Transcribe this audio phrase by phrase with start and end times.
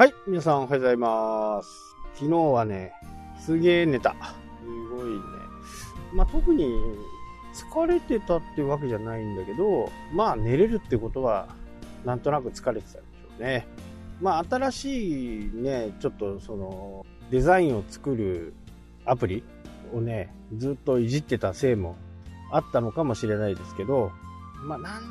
[0.00, 1.94] はい、皆さんおはようございます。
[2.14, 2.94] 昨日はね、
[3.38, 4.16] すげえ寝た。
[4.62, 5.20] すごいね。
[6.14, 6.72] まあ、特に
[7.52, 11.48] 疲れてたってわけじゃないんだけど、まあ寝れるってことは、
[12.06, 13.66] なんとなく疲れてたんでしょうね。
[14.22, 18.54] まあ新しいね、ちょっとその、デザインを作る
[19.04, 19.44] アプリ
[19.92, 21.96] をね、ずっといじってたせいも
[22.50, 24.12] あったのかもしれないですけど、
[24.64, 25.02] まあなん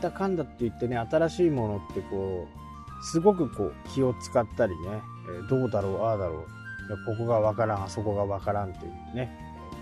[0.00, 2.62] だかんだって言ってね、新しいものってこう、
[3.02, 5.02] すごくこう気を使ったりね、
[5.44, 6.46] えどうだろう、ああだろ
[6.88, 9.30] う、ここがわからん、あそこがわからんというね、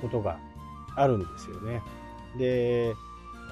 [0.01, 0.39] ことが
[0.97, 1.83] あるんですよね。
[2.39, 2.95] で、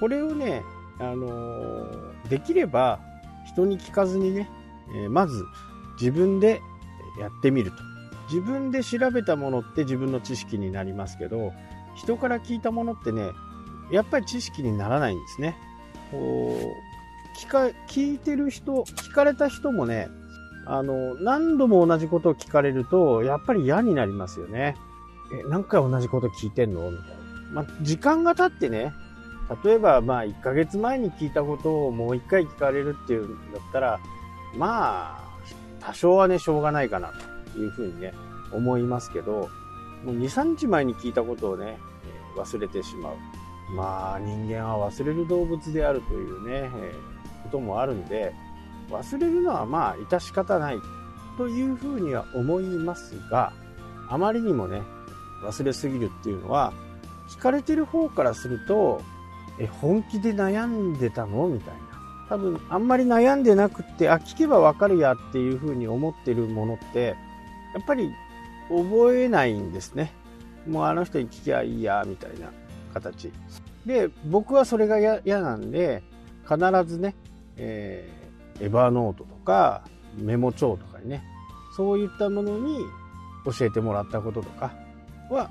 [0.00, 0.62] これをね、
[1.00, 1.86] あの
[2.28, 2.98] できれば
[3.46, 4.50] 人に聞かずにね、
[4.94, 5.44] えまず
[6.00, 6.60] 自分で
[7.20, 7.76] やってみると。
[8.28, 11.52] 自分で調べたものって自分の知識になりますけど、
[11.94, 13.30] 人から聞いたものってね、
[13.90, 15.56] やっぱり知識にならないんですね。
[16.10, 16.87] こう
[17.38, 20.08] 聞か聞いてる人、聞かれた人もね、
[20.66, 24.76] あの、何度も同じことを聞かれると、やっぱり嫌になりますよね。
[25.32, 26.90] え、何回同じこと聞いてんの？
[26.90, 27.14] みたいな。
[27.52, 28.92] まあ、時間が経ってね、
[29.64, 34.00] 例えば、まあ、1ヶ月前に聞いたことをもう1回聞かれるっていうんだったら、
[34.56, 35.28] まあ、
[35.80, 37.12] 多少はね、しょうがないかな
[37.52, 38.12] というふうにね、
[38.52, 39.48] 思いますけど、
[40.04, 41.78] もう2、3日前に聞いたことをね、
[42.36, 43.14] 忘れてしまう。
[43.74, 46.70] まあ、人間は忘れる動物であるというね、
[47.48, 48.34] こともあるんで、
[48.90, 50.78] 忘れるのはまあ、致し方ない
[51.36, 53.52] というふうには思いますが、
[54.08, 54.82] あまりにもね、
[55.44, 56.72] 忘れすぎるっていうのは、
[57.28, 59.02] 聞かれてる方からすると、
[59.58, 61.48] え、本気で悩んでたの？
[61.48, 61.80] みたいな。
[62.28, 67.16] 多分、あんまり悩んでなくって、あ、聞けばわかるやっていうふうに思ってるものって、
[67.74, 68.10] やっぱり
[68.68, 70.12] 覚えないんですね。
[70.66, 72.50] もうあの人に聞きゃいいや、みたいな
[72.94, 73.32] 形。
[73.84, 76.02] で、僕はそれが嫌嫌なんで、
[76.48, 77.14] 必ずね、
[77.58, 78.28] えー
[78.60, 79.82] エヴァーノートとか
[80.16, 81.22] メモ帳とかにね、
[81.76, 82.80] そういったものに
[83.44, 84.72] 教えてもらったこととか
[85.30, 85.48] は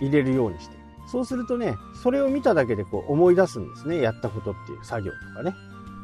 [0.00, 0.76] 入れるようにして。
[1.10, 4.00] そうするとね、それを見ただけでこう思い出すんですね。
[4.00, 5.54] やったことっていう作業とかね。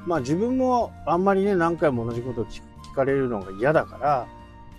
[0.07, 4.27] まあ自分もあんまりね、何回も同じことを聞聞かれるのが嫌だから、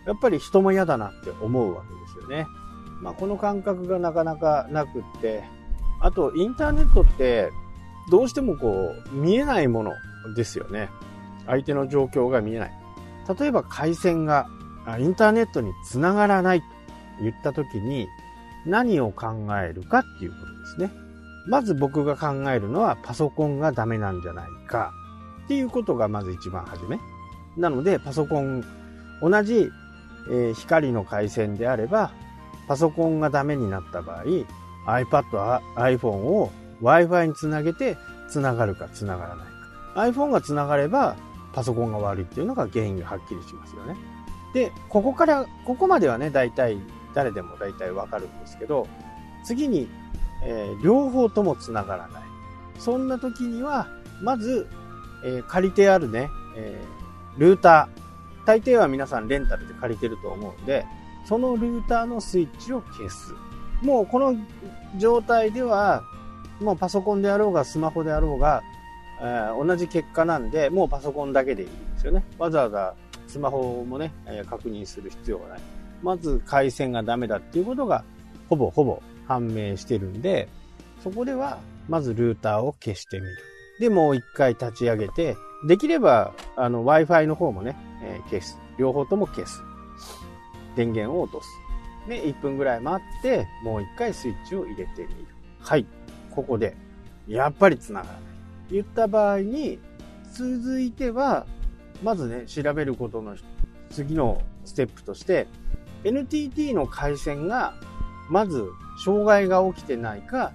[0.05, 2.47] やっぱり人も嫌だなって思うわけですよね。
[3.01, 5.43] まあこの感覚がなかなかなくって、
[6.01, 7.51] あとインターネットって
[8.09, 9.93] どうしてもこう見えないもの
[10.35, 10.89] ですよね。
[11.47, 12.71] 相手の状況が見えない。
[13.39, 14.47] 例えば回線が
[14.99, 16.65] インターネットにつながらないと
[17.21, 18.07] 言った時に
[18.65, 20.91] 何を考えるかっていうことですね。
[21.47, 24.93] まず僕が考えるのはパソコンがダメなんじゃないか
[25.45, 26.99] っていうことがまず一番初め。
[27.57, 28.63] なのでパソコン、
[29.21, 29.71] 同じ、
[30.31, 32.11] え光の回線であれば
[32.67, 34.23] パソコンがダメになった場合
[34.85, 37.97] iPad、iPhone を Wi-Fi につなげて
[38.29, 39.47] つながるかつながらない。
[39.95, 41.15] iPhone がつながれば
[41.53, 43.95] パソコンが悪いっていうのが原因がはっきりしますよね。
[44.53, 46.77] で、ここから、ここまではね、大体、
[47.13, 48.87] 誰でも大体わかるんですけど、
[49.43, 49.87] 次に、
[50.43, 52.23] えー両方ともつながらない。
[52.79, 53.87] そんな時には、
[54.21, 54.67] まず、
[55.23, 57.99] えー借りてあるね、えールーター。
[58.45, 60.85] 大抵は皆さんレンタルで借りてると思うんで、
[61.25, 63.33] そのルーターのスイッチを消す。
[63.83, 64.35] もうこの
[64.97, 66.03] 状態では、
[66.59, 68.63] もうパソコンであろうがスマホであろうが、
[69.21, 72.23] えー同じ結果なんで、もうパソコンだけでいいんですよね。
[72.37, 72.95] わざわざ
[73.27, 75.59] スマホもね、えー確認する必要がない。
[76.01, 78.03] まず回線がダメだっていうことが、
[78.49, 80.47] ほぼほぼ判明してるんで、
[81.03, 83.37] そこでは、まずルーターを消してみる。
[83.79, 85.35] で、もう一回立ち上げて、
[85.67, 88.57] できれば、あの、Wi-Fi の方もね、えー消す。
[88.77, 89.61] 両方とも消す。
[90.75, 91.49] 電源を落とす。
[92.07, 95.07] で、1分ぐらい待って、もう一回スイッチを入れてみる。
[95.59, 95.85] はい。
[96.31, 96.75] ここで、
[97.27, 98.21] やっぱり繋がらない。
[98.71, 99.79] 言った場合に、
[100.33, 101.45] 続いては、
[102.03, 103.35] まずね、調べることの
[103.89, 105.47] 次のステップとして、
[106.03, 107.73] NTT の回線が、
[108.29, 108.69] まず、
[109.03, 110.51] 障害が起きてないか、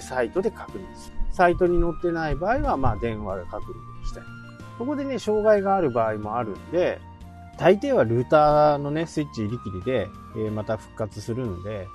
[0.00, 1.16] サイトで確認する。
[1.32, 4.22] サイトに載ってない場合は、まあ、電話で確認したい。
[4.78, 7.00] そこでね、障害がある場合もあるんで、
[7.58, 11.88] 大抵はルーターのね、スイッチ入り切りで、えーまた復活するんで、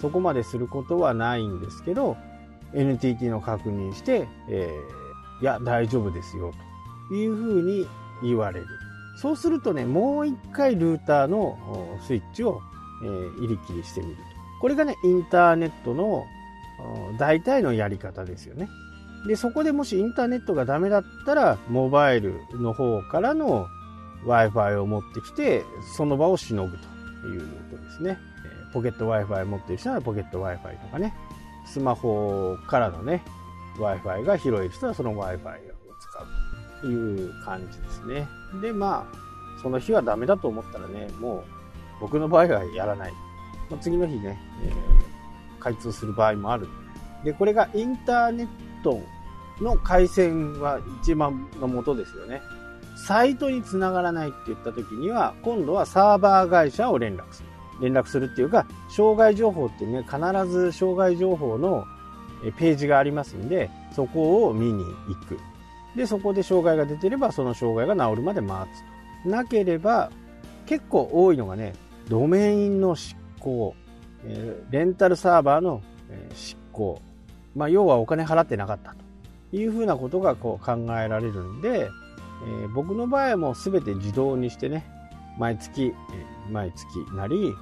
[0.00, 2.16] そこまですることはないんですけど、
[2.74, 5.01] NTT の確認して、えー
[5.42, 6.52] いや、大丈夫ですよ、
[7.08, 7.86] というふうに
[8.22, 8.66] 言われる。
[9.16, 11.58] そうするとね、もう一回ルーターの
[12.06, 12.60] スイッチを、
[13.04, 13.06] え
[13.40, 14.22] 入り切りしてみると。
[14.60, 16.24] これがね、インターネットの
[17.18, 18.68] 大体のやり方ですよね。
[19.26, 23.66] で、そこでもしインターネットがダメだったら、モバイルの方からの
[24.24, 25.64] Wi-Fi を持ってきて、
[25.96, 26.76] その場をしのぐ
[27.22, 27.40] という
[27.70, 28.18] ことですね。
[28.72, 31.14] ポケット Wi-Fi 持ってる人はポケット Wi-Fi とかね、
[31.66, 33.22] スマホからのね、
[33.78, 35.38] Wi-Fi が広い人はその Wi-Fi を
[36.00, 36.26] 使う
[36.82, 38.28] という感じですね。
[38.60, 41.44] で、まあ、その日はダメだと思ったらね、もう
[42.00, 43.12] 僕の場合はやらない。
[43.70, 46.68] まあ、次の日ね、えー、開通する場合もある。
[47.24, 48.48] で、これがインターネッ
[48.82, 49.00] ト
[49.60, 52.42] の回線は一番の元ですよね。
[53.06, 57.48] サイトにつながらないって言った時には、今度はサーバー会社を連絡する。
[57.80, 61.86] 連絡するっていうか、障害情報ってね、必ず障害情報の
[62.50, 65.38] ページがありますんで、そこを見に行く。
[65.96, 68.66] で、そこで障害が出てれば、その障害が治るまで待
[69.24, 69.28] つ。
[69.28, 70.10] なければ、
[70.66, 71.74] 結構多いのがね、
[72.08, 73.74] ドメインの執行、
[74.70, 75.82] レンタルサーバーの
[76.34, 77.00] 執行。
[77.54, 78.94] まあ、要はお金払ってなかった
[79.50, 81.90] というふうなことがこう考えられるんで、
[82.44, 84.84] え、僕の場合も全て自動にしてね、
[85.38, 85.92] 毎月、
[86.50, 87.52] 毎月なり、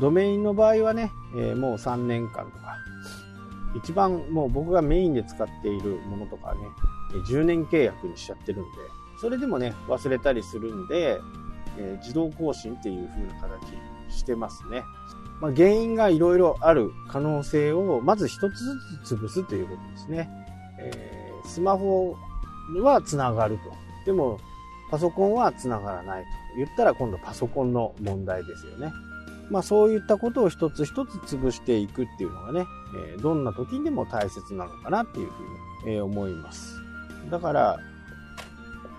[0.00, 2.76] ドメインの場合はね、え、もう3年間とか、
[3.76, 6.60] 一番もう僕がメインで使っているものとかね、
[7.28, 8.68] 10年契約にしちゃってるんで、
[9.20, 11.20] それでもね、忘れたりするんで、
[11.78, 14.82] え自動更新っていう風な形してますね。
[15.40, 20.28] まあ、原因がいろいろある可能性をまず一つずつ潰すということですね。
[20.78, 22.16] えー、スマホ
[22.82, 23.72] は繋がると。
[24.04, 24.38] でも、
[24.90, 28.92] パソコンは繋がらないと言ったら今度パソコンの問題ですよね。
[29.50, 32.66] まあそういったことを一つ一つ潰していくっていうのがね、
[33.14, 36.76] え、どんな時にでも大切なのかなっていうふうに、え、思います。
[37.30, 37.78] だから、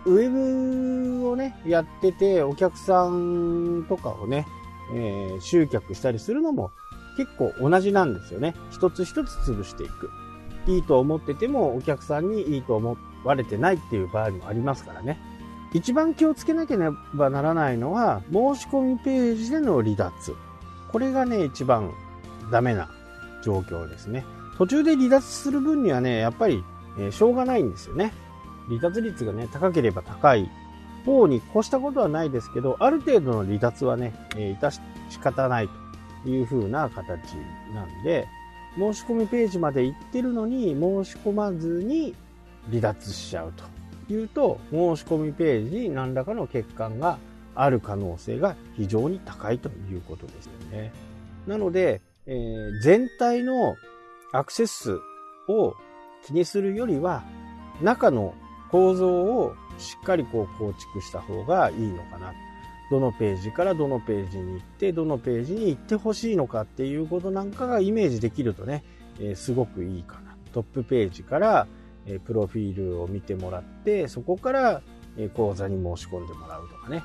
[0.06, 4.46] ウェブをね、やっててお客さんとかをね、
[4.94, 6.72] えー、集客したりするのも
[7.18, 8.56] 結構同じなんですよね。
[8.72, 10.10] 一つ一つ潰していく。
[10.68, 15.20] いいと思っててもお客さんにいいと思われてないっていう場合もありますからね。
[15.74, 20.36] 一番気をつけなければならないのは申し込みページでの離脱。
[20.92, 21.92] これがね、一番
[22.52, 22.90] ダメな
[23.44, 24.26] 状況ですね。
[24.58, 26.64] 途中で離脱する分にはね、やっぱり、
[27.00, 28.12] えー、しょうがないんですよね。
[28.68, 30.50] 離脱率がね、高ければ高い
[31.06, 35.70] 方に越したことはないですけど、ある程度の離脱はね、えー、いたし仕方ない
[36.24, 37.34] という風な形
[37.74, 38.28] なんで、
[38.78, 42.14] 申し込みページまで行ってるのに申し込まずに
[42.70, 43.64] 離脱しちゃうと
[44.12, 47.18] いうと、申し込みページに何らかの欠陥が
[47.56, 50.92] ある可能性が非常に高いということですよね。
[51.48, 53.76] なので、えー、全体の
[54.32, 55.00] アクセス数
[55.48, 55.76] を
[56.26, 57.24] 気にするよりは、
[57.82, 58.34] 中の
[58.70, 62.34] 構造をしっかりこう構築した方がいいのかな。
[62.90, 68.84] どのページからどのページに行って、どのページに行ってほしいのかっていうことなんかがイメージできるとね、
[69.20, 70.36] えー、すごくいいかな。
[70.54, 71.68] トップページから、
[72.06, 74.82] え、プロフィールを見てもらって、そこから、
[75.18, 77.04] え、講座に申し込んでもらうとかね、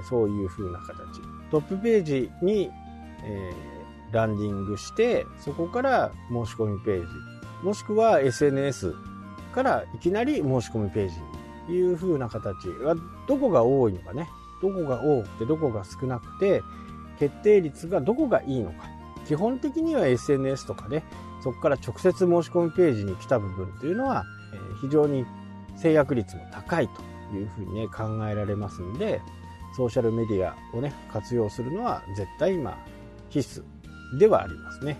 [0.00, 1.20] えそういう風な形。
[1.50, 2.70] トップページに、
[3.24, 3.52] え
[4.12, 7.06] ランディングして、そこから申し込みページ、
[7.62, 8.94] もしくは SNS
[9.54, 11.40] からいきなり申し込みページに。
[11.68, 12.66] いう風な形。
[12.82, 12.94] が
[13.26, 14.28] どこが多いのかね、
[14.62, 16.62] どこが多くてどこが少なくて、
[17.18, 18.88] 決定率がどこがいいのか。
[19.26, 21.04] 基本的には SNS とかね、
[21.42, 25.24] そこから直接申し込みページに来た部分っていうのは、え非常に
[25.76, 29.20] 制約率も高いというふうにね、考えられますんで、
[29.76, 32.76] ソーシャルメディアをね、活用するのは絶対今
[33.28, 34.98] 必須ではありますね。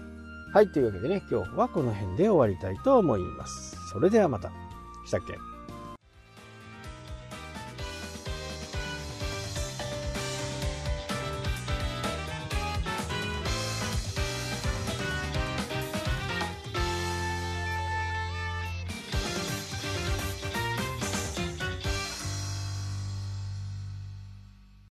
[0.55, 3.77] はい、というわけでね、今日はこの辺で終わりたいと思います。
[3.93, 4.51] それではまた。
[5.07, 5.50] したっけ？